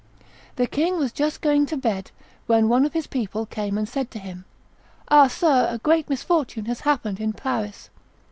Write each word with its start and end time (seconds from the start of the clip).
The 0.55 0.65
king 0.65 0.97
was 0.97 1.11
just 1.11 1.41
going 1.41 1.67
to 1.67 1.77
bed, 1.77 2.09
when 2.47 2.67
one 2.69 2.85
of 2.87 2.93
his 2.93 3.05
people 3.05 3.45
came 3.45 3.77
and 3.77 3.87
said 3.87 4.09
to 4.09 4.17
him, 4.17 4.45
"Ah! 5.09 5.27
sir, 5.27 5.67
a 5.69 5.77
great 5.77 6.09
misfortune 6.09 6.65
has 6.65 6.79
happened 6.79 7.19
in 7.19 7.33
Paris." 7.33 7.91